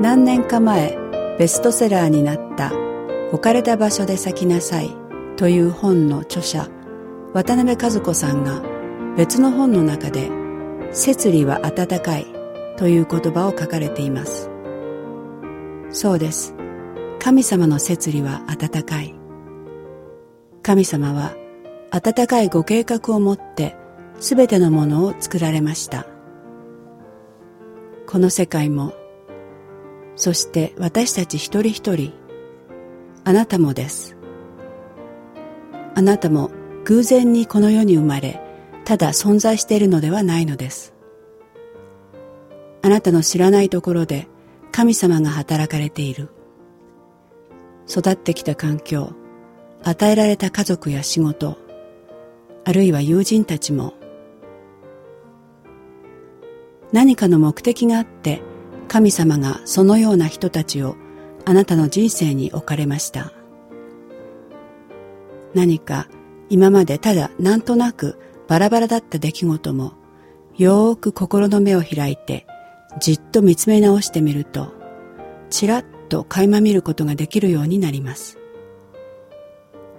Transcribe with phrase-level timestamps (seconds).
[0.00, 0.96] 何年か前
[1.38, 2.72] ベストセラーになった
[3.32, 4.90] 「置かれた場所で咲きなさい」
[5.36, 6.68] という本の著者
[7.34, 8.62] 渡辺和子さんが
[9.18, 10.30] 別の本の中で
[10.90, 12.26] 「摂理は温かい」
[12.78, 14.50] という言葉を書かれています。
[15.90, 16.54] そうです。
[17.18, 19.14] 神様の摂理は温かい。
[20.62, 21.34] 神様は
[21.90, 23.76] 温かいご計画を持って
[24.18, 26.06] すべてのものを作られました。
[28.06, 28.94] この世界も
[30.20, 32.12] そして私たち一人一人
[33.24, 34.18] あなたもです。
[35.94, 36.50] あなたも
[36.84, 38.38] 偶然にこの世に生まれ
[38.84, 40.92] ただ存在しているのではないのです。
[42.82, 44.28] あなたの知らないところで
[44.72, 46.28] 神様が働かれている。
[47.88, 49.14] 育ってきた環境
[49.82, 51.56] 与えられた家族や仕事
[52.66, 53.94] あるいは友人たちも
[56.92, 58.42] 何かの目的があって
[58.90, 60.96] 神様がそのような人たちを
[61.44, 63.32] あなたの人生に置かれました。
[65.54, 66.08] 何か
[66.48, 69.92] 今までただなんとなくバラバラだった出来事も
[70.56, 72.48] よーく心の目を開いて
[72.98, 74.72] じっと見つめ直してみると
[75.50, 78.38] ちらっと垣間見ることができるようになります。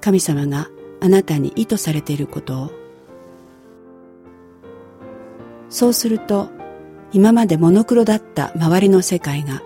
[0.00, 0.68] 神様が
[1.00, 2.72] あなたに意図されていることを。
[5.70, 6.50] そうすると
[7.12, 9.62] 今までモノクロだった周りの世界が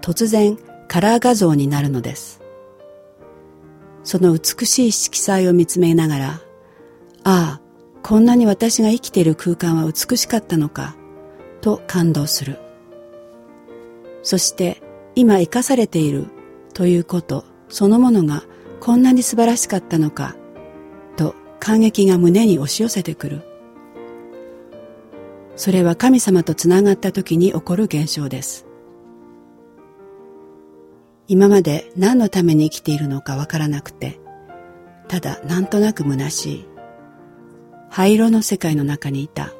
[0.00, 0.58] 突然
[0.88, 2.40] カラー画像になるのです。
[4.04, 6.40] その美しい色彩を見つめながら
[7.24, 7.60] ああ
[8.02, 10.96] こんなに私が生きている空間は美しかったのか
[11.60, 12.58] と感動する。
[14.22, 14.82] そして
[15.14, 16.26] 今生かされている
[16.72, 18.44] ということそのものが
[18.80, 20.36] こんなに素晴らしかったのか
[21.16, 23.47] と感激が胸に押し寄せてくる。
[25.58, 28.64] それは神様とつながった時に起こる現象です。
[31.26, 34.20] 今まで何のために生きているのかわからなくて
[35.08, 36.68] ただなんとなく虚しい
[37.90, 39.52] 灰色の世界の中にいた。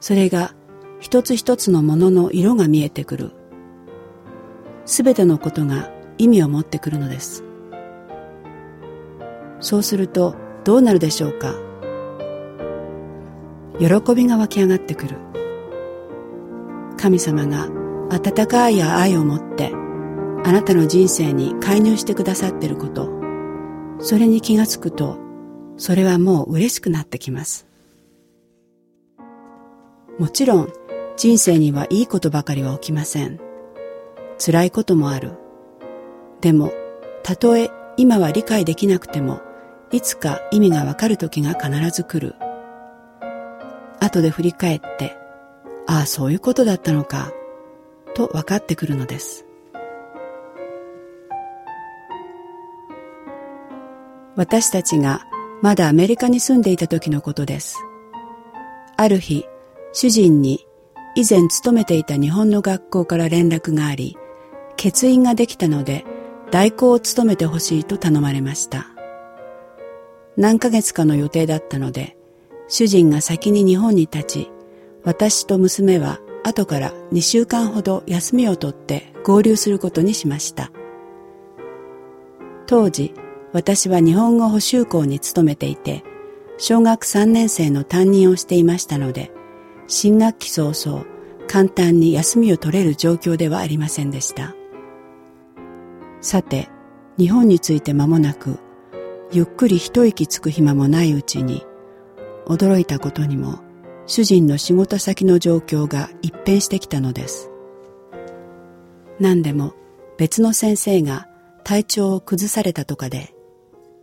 [0.00, 0.54] それが
[0.98, 3.32] 一つ一つのものの色が見えてくる。
[4.86, 7.44] すべてのことが意味を持ってくるのです。
[9.60, 11.54] そうするとどうなるでしょうか？
[13.82, 15.16] 喜びが湧き上がってくる。
[16.96, 17.68] 神様が
[18.10, 19.72] 温かい愛を持って
[20.44, 23.10] あなたの人生に介入してくださっていること。
[23.98, 25.18] それに気がつくと
[25.76, 27.66] それはもう嬉しくなってきます。
[30.16, 30.72] もちろん
[31.16, 33.40] 人生にはいいことばかりは起きません。
[34.38, 35.32] 辛いこともある。
[36.40, 36.72] でも
[37.24, 39.40] たとえ今は理解できなくても
[39.90, 42.36] いつか意味がわかる時が必ず来る。
[44.12, 45.16] 後で振り返って、
[45.86, 47.32] ああ、そういうことだったのか、
[48.14, 49.46] と分かってくるのです。
[54.36, 55.26] 私たちが
[55.62, 57.78] まだアメリカに住んでいた時のことです。
[58.96, 59.46] ある日、
[59.92, 60.66] 主人に
[61.14, 64.16] 以前勤めていた日本の学校から連絡があり、
[64.82, 66.04] 欠員ができたので
[66.50, 68.86] 代行を務めてほしいと頼まれました。
[70.36, 72.16] 何ヶ月かの予定だったので、
[72.68, 74.50] 主人が先に日本に立ち、
[75.04, 80.70] 私と娘は後から2週間ほど休みを取って合流することにしました。
[82.66, 83.14] 当時、
[83.52, 86.04] 私は日本語補習校に勤めていて、
[86.58, 89.30] 小学3年生の担任をしていましたので、
[89.86, 91.04] 新学期早々、
[91.48, 94.54] 簡単に休みを取れる状況ではありませんでした。
[96.20, 96.68] さて、
[97.18, 98.58] 日本に着いて間もなく、
[99.32, 101.64] ゆっくり一息つく暇もないうちに、
[102.46, 103.60] 驚いたことにも
[104.06, 107.50] 主人の仕事先の状況が一変してきたのです。
[109.20, 109.74] 何でも
[110.18, 111.28] 別の先生が
[111.64, 113.34] 体調を崩されたとかで、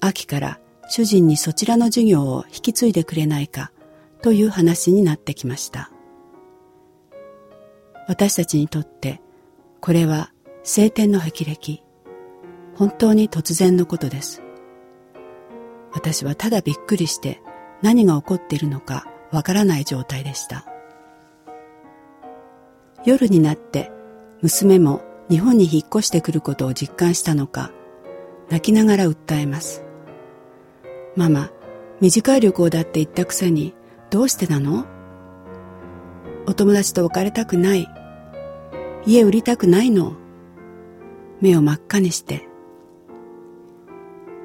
[0.00, 3.72] 秋から主人にそちらの授業を引き継いでくれないか
[4.22, 5.90] という話になってきました。
[8.06, 9.20] 私たちにとって
[9.80, 10.32] これは
[10.62, 11.82] 晴天の霹靂、
[12.74, 14.42] 本当に突然のことです。
[15.92, 17.42] 私はただびっくりして
[17.82, 20.66] 何が起こっているのかわからない状態でした。
[23.04, 23.90] 夜になって
[24.42, 27.70] 娘も日本に引っ越してくることを実感したのか
[28.50, 29.82] 泣きながら訴えます。
[31.16, 31.50] ママ、
[32.00, 33.74] 短い旅行だって言ったくせに
[34.10, 34.86] どうしてなの？
[36.46, 37.88] お友達と別れたくない。
[39.06, 40.14] 家売りたくないの？
[41.40, 42.46] 目を真っ赤にして。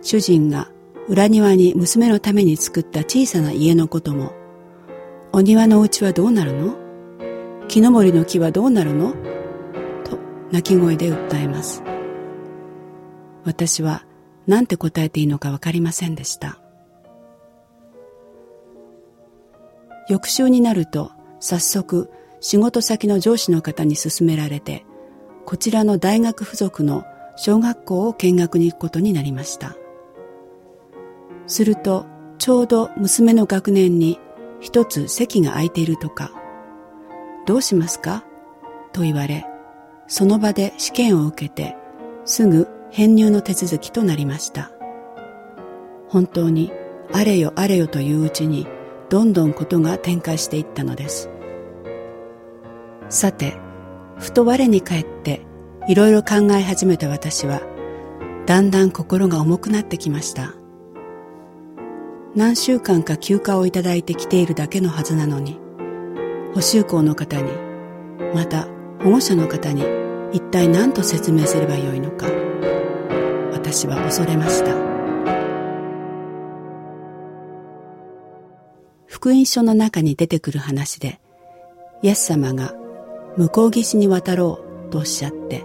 [0.00, 0.70] 主人が
[1.08, 4.32] 裏庭に娘のために作った小さな家のことも、
[5.32, 6.76] お庭のお家はどうなるの？
[7.66, 9.12] 木の森の木はどうなるの？
[10.04, 10.18] と
[10.52, 11.82] 泣き声で訴えます。
[13.44, 14.04] 私は
[14.46, 16.60] 何て答えていいのかわかりませんでした。
[20.10, 24.84] 翌週になると早速仕事先の上司の方に勧められて
[25.46, 27.04] こちらの大学附属の
[27.36, 29.76] 小学校を見学に行くことになりました
[31.48, 32.06] すると
[32.38, 34.20] ちょうど娘の学年に
[34.60, 36.30] 一つ席が空いているとか。
[37.46, 38.24] どうしますか？
[38.92, 39.46] と言われ
[40.06, 41.76] その場で試験を受けて
[42.26, 44.70] すぐ編入の手続きとなりました。
[46.08, 46.70] 本当に
[47.10, 48.66] あれよあれよといううちに
[49.08, 51.30] どんどんことが展開していったのです。
[53.08, 53.56] さて
[54.18, 55.40] ふと我に返って
[55.88, 57.62] いろいろ考え始めた私は
[58.44, 60.57] だんだん心が重くなってきました。
[62.34, 65.58] 何週間か休暇をいただいてきているだけのはずなのに
[66.54, 67.50] 補修校の方に
[68.34, 68.68] また
[69.02, 69.84] 保護者の方に
[70.32, 72.26] 一体何と説明すればよいのか
[73.52, 74.88] 私は恐れました
[79.18, 81.20] 福音書の中に出てくる話で、
[82.02, 82.72] イエス様が
[83.36, 85.64] 向こう岸に渡ろうとおっしゃって、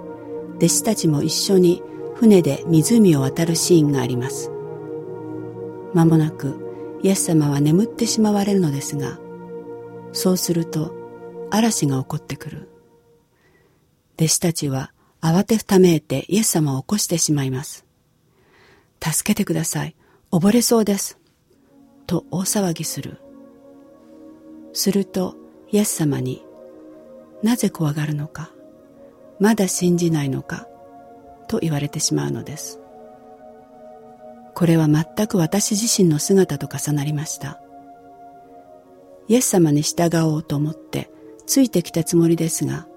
[0.55, 1.83] 弟子たちも一緒に
[2.15, 4.52] 船で湖を渡るシーンがあります。
[5.93, 9.19] まもなくイエス様は眠ってしまわれるのですが、
[10.11, 10.93] そうすると
[11.51, 12.69] 嵐が起こってくる。
[14.15, 14.91] 弟子たちは
[15.21, 17.85] 慌てふためいてイエス様を起こしてしまいます。
[19.03, 19.95] 助けてください。
[20.31, 21.19] 溺れそうです。
[22.07, 23.23] と大騒ぎする。
[24.73, 25.35] すると
[25.71, 26.43] イエス様に
[27.43, 28.51] なぜ怖がるのか
[29.39, 30.67] まだ信じないのか
[31.47, 32.79] と言われてしまうのです
[34.55, 37.59] これは全く私自身の姿と重なりました。
[39.27, 41.09] イエス様に従おうと思って
[41.45, 42.87] ついてきたつもりですが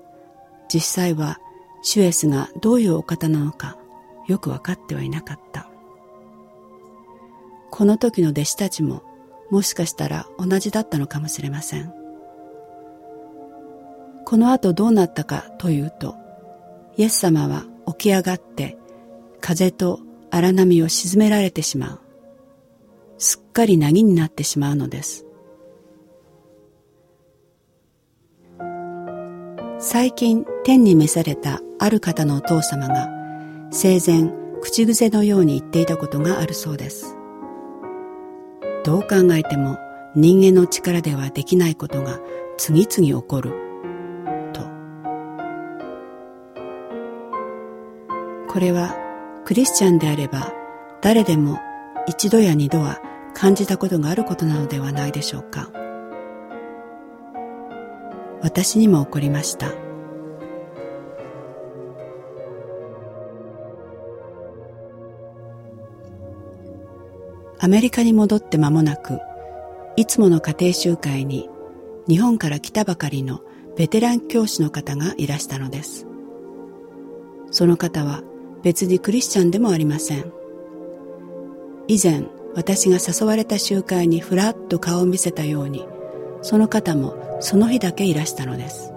[0.73, 1.39] 実際は
[1.83, 3.79] シュエスがどういうお方なのか
[4.27, 5.71] よく分かってはいなかった。
[7.71, 9.03] この時の弟子たちも
[9.51, 11.93] もしかしたら同じだったのかもしれません。
[14.25, 16.17] この後どうなったかというと
[16.97, 18.77] イエス様は起き上がって
[19.41, 20.01] 風と
[20.37, 22.01] 荒波を沈められてしまう。
[23.17, 25.25] すっかり凪になってしまうのです。
[29.79, 33.09] 最近天に召されたある方のお父様が
[33.71, 34.31] 生前
[34.61, 37.17] 口癖のように言っていたことがあるそうです。
[38.85, 39.79] どう考えても
[40.15, 42.21] 人間の力ではできないことが
[42.59, 43.53] 次々起こる。
[44.53, 44.61] と。
[48.53, 49.06] これは
[49.47, 50.53] クリスチャンであれば
[51.01, 51.61] 誰でも
[52.09, 53.01] 一度や二度は
[53.33, 55.71] 感じたことがあることなのではないでしょうか
[58.43, 59.73] 私にも起こりました
[67.61, 69.19] アメリカに戻って間もなく、
[69.97, 71.49] いつもの家庭集会に
[72.07, 73.41] 日本から来たばかりの
[73.77, 76.07] ベテラン教師の方がいらしたのです。
[77.51, 78.23] その方は
[78.67, 80.33] 別にクリスチャンでもありません。
[81.87, 82.25] 以前
[82.57, 85.87] 私が誘われた集会にふらっと顔を見せたように、
[86.43, 88.93] その方もその日だけいらしたのです。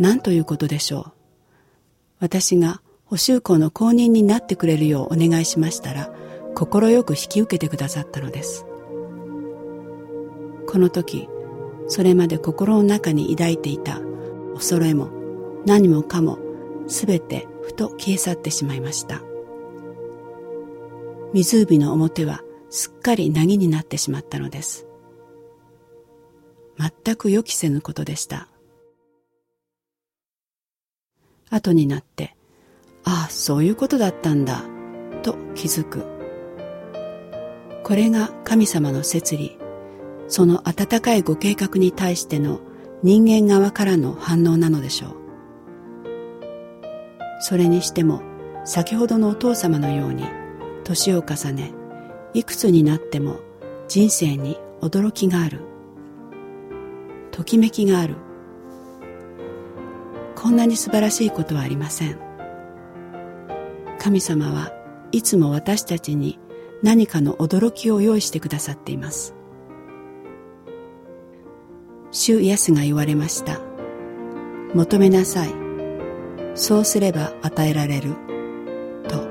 [0.00, 1.12] 何ということでしょう。
[2.18, 6.12] 私が補修校の公認になってくれるようお願いしましたら、
[6.54, 8.64] 快く引き受けてくださったのです
[10.66, 11.28] この時
[11.88, 14.00] それまで心の中に抱いていた
[14.54, 15.10] 恐れも
[15.66, 16.38] 何もかも
[16.88, 19.22] すべてふと消え去ってしまいました。
[21.32, 24.86] 湖の表はすっかり凪になってしまったのです。
[26.78, 28.48] 全く予期せぬことでした。
[31.50, 32.34] 後になって
[33.04, 34.64] ああそういうことだったんだ
[35.22, 36.04] と気づく。
[37.84, 39.58] これが神様の摂理。
[40.28, 42.60] その温かいご計画に対しての
[43.02, 45.21] 人間側からの反応なのでしょう。
[47.42, 48.22] それにしても
[48.64, 50.24] 先ほどのお父様のように
[50.84, 51.72] 年を重ね
[52.34, 53.40] いくつになっても
[53.88, 55.60] 人生に驚きがある。
[57.32, 58.14] ときめきがある。
[60.36, 62.18] こんなに素晴らしいことはありません。
[63.98, 64.72] 神様は
[65.10, 66.38] いつも私たちに
[66.80, 69.34] 何かの驚きを用意してくださっています。
[72.12, 73.58] 主イエスが言われました。
[74.74, 75.71] 求めなさい。
[76.54, 78.14] そうすれば与えられる。
[79.08, 79.26] と。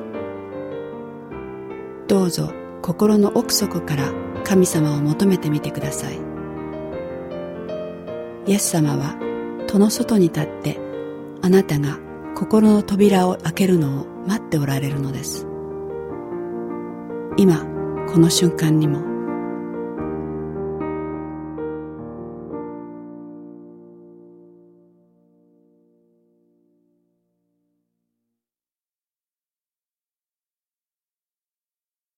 [2.07, 2.51] どうぞ
[2.81, 4.11] 心の奥底から
[4.43, 6.19] 神様を求めてみてください。
[8.47, 9.15] イエス様は
[9.67, 10.79] 戸の外に立って
[11.41, 11.99] あなたが
[12.35, 15.47] 心の扉を開けるのを待っておられるのです。
[17.37, 17.65] 今
[18.11, 19.10] この瞬間にも